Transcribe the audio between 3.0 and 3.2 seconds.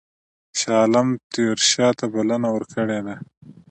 ده.